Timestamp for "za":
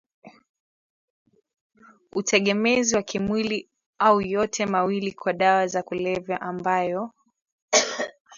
5.67-5.83